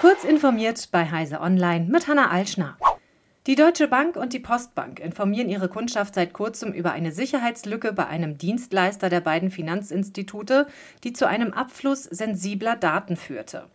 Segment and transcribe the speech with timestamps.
[0.00, 2.78] Kurz informiert bei Heise Online mit Hanna Alschner.
[3.46, 8.06] Die Deutsche Bank und die Postbank informieren ihre Kundschaft seit kurzem über eine Sicherheitslücke bei
[8.06, 10.68] einem Dienstleister der beiden Finanzinstitute,
[11.04, 13.66] die zu einem Abfluss sensibler Daten führte.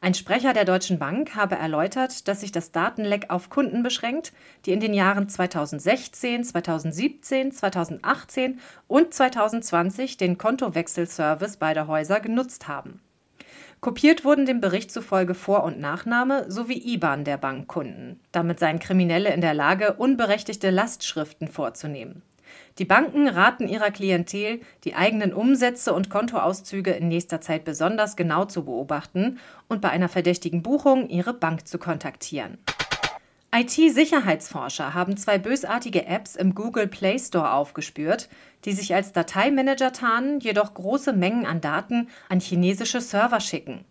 [0.00, 4.32] Ein Sprecher der Deutschen Bank habe erläutert, dass sich das Datenleck auf Kunden beschränkt,
[4.66, 13.00] die in den Jahren 2016, 2017, 2018 und 2020 den Kontowechselservice beider Häuser genutzt haben.
[13.84, 18.18] Kopiert wurden dem Bericht zufolge Vor- und Nachname sowie IBAN der Bankkunden.
[18.32, 22.22] Damit seien Kriminelle in der Lage, unberechtigte Lastschriften vorzunehmen.
[22.78, 28.46] Die Banken raten ihrer Klientel, die eigenen Umsätze und Kontoauszüge in nächster Zeit besonders genau
[28.46, 32.56] zu beobachten und bei einer verdächtigen Buchung ihre Bank zu kontaktieren.
[33.56, 38.28] IT-Sicherheitsforscher haben zwei bösartige Apps im Google Play Store aufgespürt,
[38.64, 43.84] die sich als Dateimanager tarnen, jedoch große Mengen an Daten an chinesische Server schicken.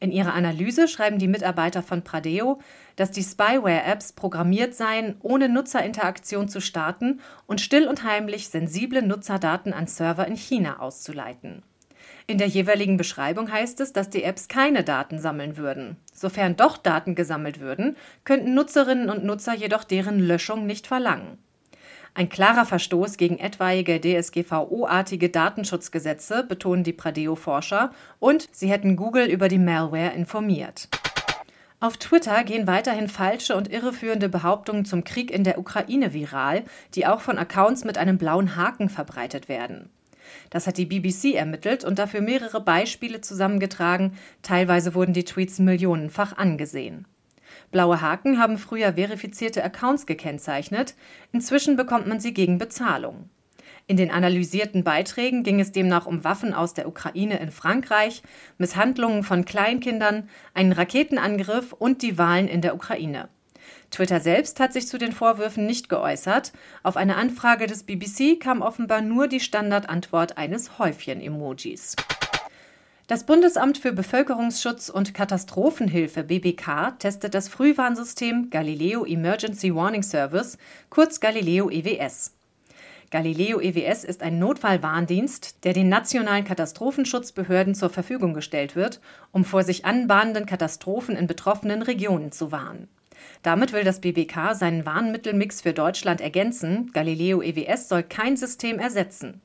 [0.00, 2.60] In ihrer Analyse schreiben die Mitarbeiter von Pradeo,
[2.96, 9.72] dass die Spyware-Apps programmiert seien, ohne Nutzerinteraktion zu starten und still und heimlich sensible Nutzerdaten
[9.72, 11.62] an Server in China auszuleiten.
[12.26, 15.96] In der jeweiligen Beschreibung heißt es, dass die Apps keine Daten sammeln würden.
[16.12, 21.38] Sofern doch Daten gesammelt würden, könnten Nutzerinnen und Nutzer jedoch deren Löschung nicht verlangen.
[22.14, 29.48] Ein klarer Verstoß gegen etwaige DSGVO-artige Datenschutzgesetze, betonen die Pradeo-Forscher, und sie hätten Google über
[29.48, 30.88] die Malware informiert.
[31.82, 37.06] Auf Twitter gehen weiterhin falsche und irreführende Behauptungen zum Krieg in der Ukraine viral, die
[37.06, 39.88] auch von Accounts mit einem blauen Haken verbreitet werden.
[40.50, 44.12] Das hat die BBC ermittelt und dafür mehrere Beispiele zusammengetragen.
[44.42, 47.06] Teilweise wurden die Tweets millionenfach angesehen.
[47.70, 50.94] Blaue Haken haben früher verifizierte Accounts gekennzeichnet,
[51.32, 53.28] inzwischen bekommt man sie gegen Bezahlung.
[53.86, 58.22] In den analysierten Beiträgen ging es demnach um Waffen aus der Ukraine in Frankreich,
[58.56, 63.28] Misshandlungen von Kleinkindern, einen Raketenangriff und die Wahlen in der Ukraine.
[63.90, 66.52] Twitter selbst hat sich zu den Vorwürfen nicht geäußert.
[66.82, 71.96] Auf eine Anfrage des BBC kam offenbar nur die Standardantwort eines Häufchen-Emojis.
[73.10, 80.58] Das Bundesamt für Bevölkerungsschutz und Katastrophenhilfe BBK testet das Frühwarnsystem Galileo Emergency Warning Service,
[80.90, 82.36] kurz Galileo EWS.
[83.10, 89.00] Galileo EWS ist ein Notfallwarndienst, der den nationalen Katastrophenschutzbehörden zur Verfügung gestellt wird,
[89.32, 92.86] um vor sich anbahnenden Katastrophen in betroffenen Regionen zu warnen.
[93.42, 96.90] Damit will das BBK seinen Warnmittelmix für Deutschland ergänzen.
[96.92, 99.40] Galileo EWS soll kein System ersetzen.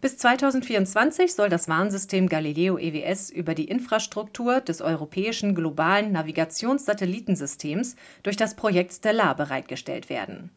[0.00, 8.36] Bis 2024 soll das Warnsystem Galileo EWS über die Infrastruktur des europäischen globalen Navigationssatellitensystems durch
[8.36, 10.50] das Projekt Stellar bereitgestellt werden.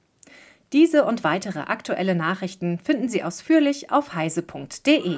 [0.72, 5.18] Diese und weitere aktuelle Nachrichten finden Sie ausführlich auf heise.de.